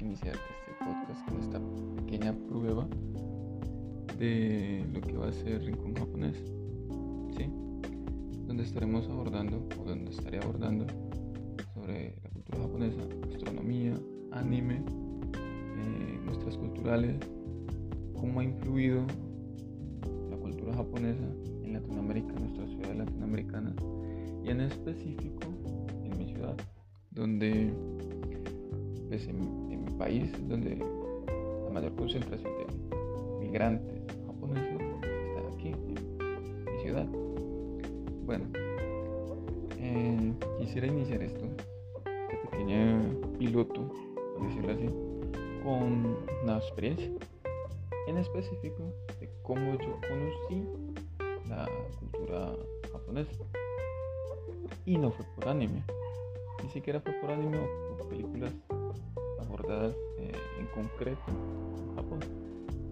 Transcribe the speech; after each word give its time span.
iniciar 0.00 0.34
este 0.34 0.84
podcast 0.84 1.26
con 1.30 1.40
esta 1.40 1.58
pequeña 1.96 2.34
prueba 2.46 2.86
de 4.18 4.84
lo 4.92 5.00
que 5.00 5.16
va 5.16 5.28
a 5.28 5.32
ser 5.32 5.64
Rincón 5.64 5.94
Japonés, 5.94 6.36
¿sí? 7.34 7.48
Donde 8.46 8.64
estaremos 8.64 9.08
abordando, 9.08 9.66
o 9.80 9.84
donde 9.84 10.10
estaré 10.10 10.40
abordando 10.40 10.86
sobre 11.72 12.16
la 12.22 12.28
cultura 12.28 12.58
japonesa, 12.58 13.00
astronomía, 13.34 13.94
anime, 14.32 14.84
eh, 15.34 16.20
nuestras 16.26 16.58
culturales, 16.58 17.16
cómo 18.12 18.40
ha 18.40 18.44
influido 18.44 19.06
la 20.28 20.36
cultura 20.36 20.74
japonesa 20.74 21.24
en 21.62 21.72
Latinoamérica, 21.72 22.34
nuestra 22.34 22.66
ciudad 22.66 22.94
latinoamericana, 22.94 23.74
y 24.44 24.50
en 24.50 24.60
específico 24.60 25.48
en 26.04 26.18
mi 26.18 26.26
ciudad, 26.26 26.56
donde 27.10 27.72
en, 29.22 29.84
mi 29.84 29.90
país, 29.92 30.32
donde 30.48 30.76
la 30.76 31.70
mayor 31.70 31.94
concentración 31.94 32.52
de 32.58 33.46
migrantes 33.46 34.02
japoneses 34.26 34.80
está 34.80 35.54
aquí, 35.54 35.68
en 35.68 35.94
mi 36.64 36.82
ciudad. 36.82 37.06
Bueno, 38.26 38.44
eh, 39.78 40.32
quisiera 40.58 40.88
iniciar 40.88 41.22
esto, 41.22 41.44
este 42.32 42.48
pequeño 42.50 43.00
piloto, 43.38 43.88
por 44.36 44.48
decirlo 44.48 44.72
así, 44.72 44.88
con 45.62 46.16
una 46.42 46.56
experiencia 46.58 47.10
en 48.08 48.18
específico 48.18 48.82
de 49.20 49.30
cómo 49.42 49.78
yo 49.78 50.00
conocí 50.08 50.66
la 51.48 51.68
cultura 52.00 52.52
japonesa. 52.92 53.30
Y 54.84 54.98
no 54.98 55.12
fue 55.12 55.24
por 55.36 55.48
anime, 55.48 55.84
ni 56.62 56.68
siquiera 56.70 57.00
fue 57.00 57.12
por 57.20 57.30
anime 57.30 57.58
o 57.58 57.96
por 57.96 58.08
películas 58.08 58.52
abordadas 59.44 59.94
eh, 60.18 60.32
en 60.58 60.66
concreto 60.66 61.22
en 61.28 61.96
Japón, 61.96 62.20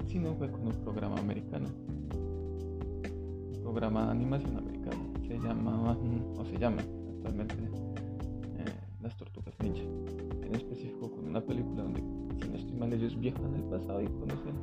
sino 0.06 0.34
fue 0.34 0.50
con 0.50 0.66
un 0.66 0.74
programa 0.84 1.18
americano, 1.18 1.68
programa 3.62 4.06
de 4.06 4.10
animación 4.10 4.56
americano. 4.56 5.12
Se 5.26 5.38
llamaba, 5.38 5.96
o 6.36 6.44
se 6.44 6.58
llama 6.58 6.82
actualmente, 7.16 7.54
eh, 7.54 8.64
Las 9.00 9.16
Tortugas 9.16 9.54
Ninja. 9.60 9.82
En 10.42 10.54
específico 10.54 11.10
con 11.10 11.28
una 11.28 11.40
película 11.40 11.82
donde, 11.82 12.00
si 12.42 12.48
no 12.50 12.56
estoy 12.56 12.76
mal, 12.76 12.92
ellos 12.92 13.18
viajan 13.18 13.54
al 13.54 13.64
pasado 13.64 14.02
y 14.02 14.06
conocen 14.06 14.54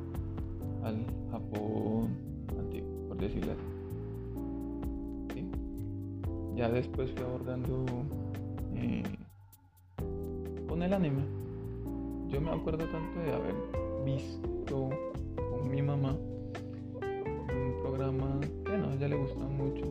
al 0.84 1.04
Japón 1.30 2.10
antiguo, 2.58 3.08
por 3.08 3.16
decirlo 3.18 3.52
así. 3.52 3.80
Ya 6.60 6.68
después 6.68 7.10
fui 7.12 7.22
abordando 7.22 7.86
eh, 8.74 9.02
con 10.68 10.82
el 10.82 10.92
anime. 10.92 11.22
Yo 12.30 12.40
me 12.40 12.50
acuerdo 12.52 12.84
tanto 12.86 13.18
de 13.18 13.32
haber 13.32 13.56
visto 14.04 14.88
con 15.50 15.68
mi 15.68 15.82
mamá 15.82 16.12
un 16.12 17.82
programa 17.82 18.38
que 18.64 18.78
no, 18.78 18.90
a 18.90 18.94
ella 18.94 19.08
le 19.08 19.16
gustaba 19.16 19.48
mucho, 19.48 19.84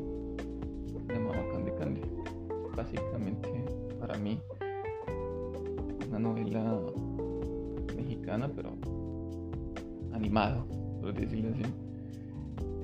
se 1.05 1.13
llamaba 1.13 1.43
Candy 1.51 1.71
Candy. 1.71 2.01
Básicamente, 2.77 3.49
para 3.99 4.17
mí, 4.17 4.39
una 6.07 6.19
novela 6.19 6.79
mexicana, 7.97 8.49
pero 8.55 8.71
animado, 10.13 10.65
por 11.01 11.13
decirlo 11.13 11.49
así. 11.53 11.63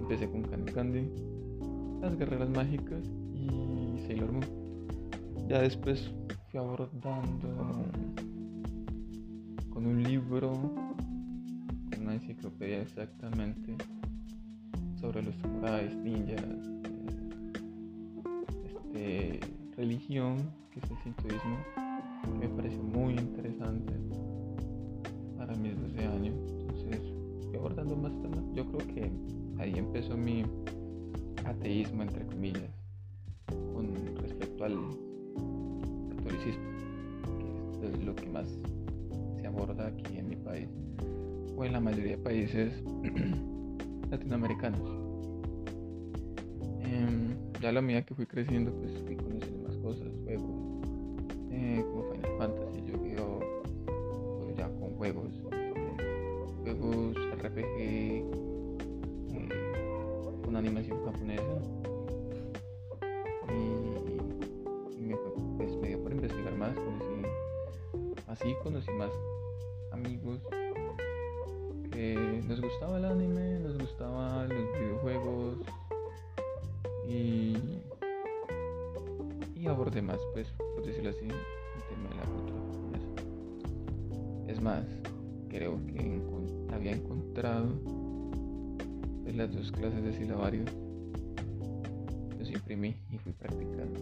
Empecé 0.02 0.30
con 0.30 0.44
Candy 0.44 0.72
Candy, 0.74 1.10
Las 2.02 2.18
Guerreras 2.18 2.50
Mágicas 2.50 3.06
y 3.34 4.04
Sailor 4.06 4.34
Moon. 4.34 4.46
Ya 5.48 5.62
después 5.62 6.12
fui 6.52 6.60
abordando 6.60 7.48
un 9.86 10.02
libro, 10.02 10.52
una 12.02 12.16
enciclopedia 12.16 12.82
exactamente 12.82 13.76
sobre 15.00 15.22
los 15.22 15.36
samuráis, 15.36 15.96
ninjas, 15.98 16.42
este, 18.66 19.40
religión, 19.78 20.38
que 20.72 20.80
es 20.80 20.90
el 20.90 20.98
sintoísmo, 21.04 21.58
que 22.24 22.32
me 22.32 22.48
pareció 22.50 22.82
muy 22.82 23.14
interesante 23.14 23.94
para 25.38 25.54
mis 25.56 25.80
12 25.80 26.06
años. 26.08 26.36
Entonces 26.48 27.02
fui 27.48 27.58
abordando 27.58 27.96
más 27.96 28.20
temas. 28.24 28.44
Yo 28.56 28.66
creo 28.66 28.88
que 28.88 29.12
ahí 29.60 29.74
empezó 29.78 30.18
mi 30.18 30.46
ateísmo, 31.46 32.02
entre 32.02 32.26
comillas, 32.26 32.72
con 33.72 33.94
respecto 34.18 34.64
al 34.64 34.80
catolicismo, 36.16 36.64
que 37.80 37.88
es 37.88 38.04
lo 38.04 38.16
que 38.16 38.28
más 38.30 38.48
aborda 39.46 39.88
aquí 39.88 40.18
en 40.18 40.30
mi 40.30 40.36
país, 40.36 40.70
o 41.56 41.66
en 41.66 41.74
la 41.74 41.80
mayoría 41.80 42.12
de 42.12 42.18
países 42.18 42.74
latinoamericanos. 44.12 44.90
Eh, 46.82 47.36
ya 47.62 47.72
la 47.72 47.82
medida 47.82 48.06
que 48.06 48.16
fui 48.16 48.26
creciendo, 48.26 48.72
pues 48.74 48.92
fui 49.06 49.16
conociendo 49.16 49.68
más 49.68 49.78
cosas, 49.78 50.08
juegos, 50.24 50.56
eh, 51.52 51.84
como 51.92 52.12
Final 52.12 52.38
Fantasy, 52.38 52.84
yo 52.86 53.02
veo 53.02 53.40
pues, 54.44 54.58
ya 54.58 54.70
con 54.70 54.90
juegos, 54.96 55.32
juegos 56.64 57.16
RPG, 57.42 57.80
eh, 57.80 58.24
con 60.44 60.56
animación 60.56 61.04
japonesa. 61.06 61.62
Así 68.36 68.54
conocí 68.62 68.92
más 68.92 69.12
amigos 69.92 70.42
que 71.90 72.44
nos 72.46 72.60
gustaba 72.60 72.98
el 72.98 73.06
anime, 73.06 73.60
nos 73.60 73.78
gustaban 73.78 74.50
los 74.50 74.74
videojuegos 74.78 75.58
y, 77.08 77.56
y 79.56 79.68
abordé 79.68 80.02
más, 80.02 80.20
pues, 80.34 80.48
por 80.76 80.86
decirlo 80.86 81.12
así, 81.12 81.24
el 81.24 81.84
tema 81.88 82.10
de 82.10 82.16
la 82.16 82.26
cultura. 82.26 82.60
Es 84.50 84.62
más, 84.62 84.84
creo 85.48 85.80
que 85.88 86.22
había 86.74 86.92
encontrado 86.92 87.70
pues, 89.24 89.34
las 89.34 89.54
dos 89.54 89.72
clases 89.72 90.04
de 90.04 90.12
silabario. 90.12 90.66
Los 92.38 92.52
imprimí 92.52 92.98
y 93.12 93.18
fui 93.18 93.32
practicando. 93.32 94.02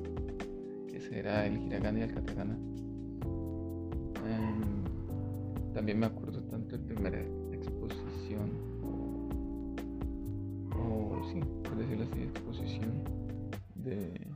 Que 0.87 0.99
será 0.99 1.45
el 1.45 1.61
hiragana 1.61 1.99
y 1.99 2.01
el 2.01 2.13
katakana. 2.15 2.57
Em, 4.25 5.73
también 5.73 5.99
me 5.99 6.05
acuerdo 6.05 6.41
tanto 6.43 6.77
de 6.77 6.83
primera 6.83 7.19
exposición 7.51 8.49
o 10.71 11.21
sí, 11.31 11.41
por 11.63 11.77
decirlo 11.77 12.05
así, 12.11 12.23
exposición 12.23 12.91
de, 13.75 14.27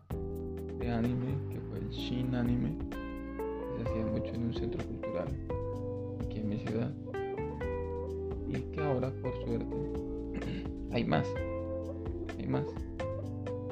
de 0.80 0.92
anime 0.92 1.34
que 1.50 1.60
fue 1.62 1.80
el 1.80 1.90
Shin 1.90 2.36
Anime 2.36 2.76
que 2.90 3.84
se 3.84 3.90
hacía 3.90 4.06
mucho 4.06 4.34
en 4.34 4.44
un 4.46 4.54
centro 4.54 4.86
cultural 4.86 5.28
aquí 6.24 6.40
en 6.40 6.50
mi 6.50 6.58
ciudad 6.60 6.92
y 8.48 8.62
que 8.72 8.82
ahora 8.82 9.12
por 9.22 9.34
suerte 9.46 9.76
hay 10.92 11.04
más 11.04 11.28
hay 12.38 12.48
más. 12.48 12.66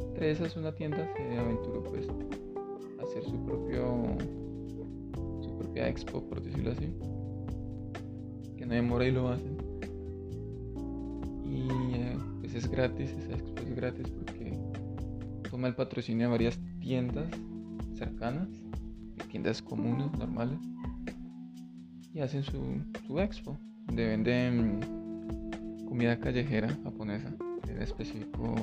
Entre 0.10 0.32
esas 0.32 0.56
una 0.56 0.74
tienda 0.74 1.10
se 1.16 1.38
aventuró 1.38 1.84
pues 1.84 2.08
a 3.00 3.04
hacer 3.04 3.24
su 3.24 3.38
propio 3.46 4.18
su 5.56 5.60
propia 5.60 5.88
expo 5.88 6.24
por 6.28 6.42
decirlo 6.42 6.72
así 6.72 6.94
que 8.58 8.66
no 8.66 8.74
demora 8.74 9.06
y 9.06 9.12
lo 9.12 9.30
hacen. 9.30 9.58
Y 11.44 11.68
eh, 11.96 12.18
pues 12.40 12.56
es 12.56 12.70
gratis 12.70 13.12
esa 13.12 13.34
expo 13.34 13.62
es 13.62 13.76
gratis 13.76 14.10
porque 14.10 14.58
toma 15.50 15.68
el 15.68 15.76
patrocinio 15.76 16.28
de 16.28 16.32
varias 16.32 16.60
tiendas 16.80 17.28
cercanas 17.94 18.48
tiendas 19.30 19.62
comunes 19.62 20.12
normales 20.18 20.60
y 22.14 22.20
hacen 22.20 22.44
su, 22.44 22.62
su 23.06 23.20
expo 23.20 23.58
donde 23.86 24.08
venden 24.08 24.80
comida 25.88 26.20
callejera 26.20 26.70
japonesa 26.84 27.36
en 27.68 27.82
específico 27.82 28.56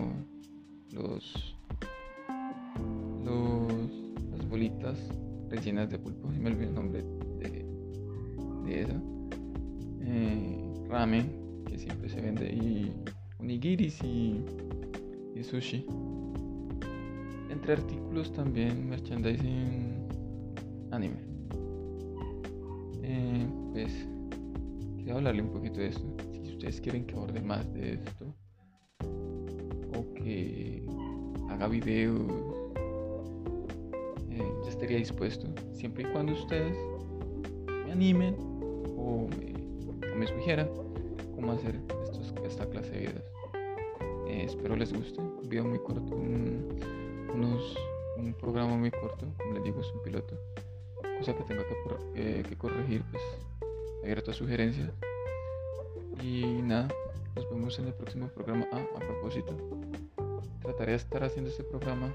los 0.92 1.54
los 3.24 3.72
las 4.30 4.48
bolitas 4.48 4.98
rellenas 5.50 5.90
de 5.90 5.98
pulpo 5.98 6.28
me 6.28 6.50
olvidé 6.50 6.72
ramen 10.92 11.64
que 11.66 11.78
siempre 11.78 12.08
se 12.10 12.20
vende 12.20 12.52
y 12.52 12.92
onigiris 13.38 13.98
y, 14.04 14.44
sushi. 15.42 15.86
Entre 17.50 17.72
artículos 17.72 18.32
también 18.32 18.88
merchandising 18.88 20.06
anime. 20.90 21.16
Eh, 23.02 23.46
pues 23.72 24.06
quería 24.98 25.14
hablarle 25.14 25.42
un 25.42 25.50
poquito 25.50 25.80
de 25.80 25.88
esto. 25.88 26.06
Si 26.32 26.52
ustedes 26.52 26.80
quieren 26.80 27.06
que 27.06 27.14
aborde 27.14 27.40
más 27.40 27.72
de 27.72 27.94
esto 27.94 28.34
o 29.96 30.14
que 30.14 30.86
haga 31.48 31.68
videos 31.68 32.20
eh, 34.30 34.38
yo 34.62 34.68
estaría 34.68 34.98
dispuesto. 34.98 35.48
Siempre 35.72 36.04
y 36.04 36.12
cuando 36.12 36.34
ustedes 36.34 36.76
me 37.66 37.92
animen 37.92 38.36
o 38.96 39.26
me, 39.38 39.51
me 40.16 40.26
sugiera 40.26 40.68
cómo 41.34 41.52
hacer 41.52 41.78
esta 42.44 42.66
clase 42.66 42.90
de 42.90 42.98
videos. 43.00 43.24
Eh, 44.28 44.44
espero 44.46 44.76
les 44.76 44.92
guste. 44.92 45.20
Un 45.20 45.48
video 45.48 45.64
muy 45.64 45.78
corto, 45.78 46.14
un, 46.14 46.78
unos, 47.34 47.76
un 48.16 48.34
programa 48.34 48.76
muy 48.76 48.90
corto, 48.90 49.26
como 49.38 49.54
les 49.54 49.64
digo, 49.64 49.80
es 49.80 49.92
un 49.92 50.02
piloto. 50.02 50.38
Cosa 51.18 51.34
que 51.34 51.44
tenga 51.44 51.62
que, 52.14 52.42
que 52.42 52.56
corregir, 52.56 53.02
pues 53.10 53.22
abierto 54.02 54.30
a 54.30 54.34
sugerencias. 54.34 54.90
Y 56.22 56.62
nada, 56.62 56.88
nos 57.34 57.48
vemos 57.50 57.78
en 57.78 57.86
el 57.86 57.94
próximo 57.94 58.28
programa. 58.28 58.66
Ah, 58.72 58.84
a 58.96 58.98
propósito, 58.98 59.56
trataré 60.60 60.92
de 60.92 60.96
estar 60.96 61.24
haciendo 61.24 61.50
este 61.50 61.64
programa 61.64 62.12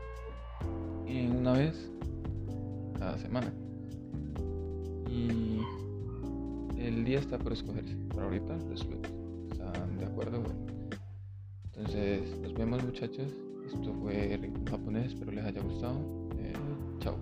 en 1.06 1.36
una 1.36 1.54
vez 1.54 1.90
cada 3.00 3.18
semana. 3.18 3.52
Y 5.10 5.57
el 6.98 7.06
día 7.06 7.20
está 7.20 7.38
por 7.38 7.54
escogerse. 7.54 7.96
Por 8.10 8.24
ahorita 8.24 8.58
los 8.70 8.82
están 9.52 9.98
de 9.98 10.06
acuerdo. 10.06 10.44
Entonces, 11.66 12.40
nos 12.42 12.54
vemos 12.54 12.84
muchachos. 12.84 13.32
Esto 13.66 13.94
fue 14.02 14.38
Rincón 14.42 14.66
Japonés. 14.66 15.14
Espero 15.14 15.32
les 15.32 15.46
haya 15.46 15.62
gustado. 15.62 16.00
Eh, 16.40 16.54
chao. 17.00 17.18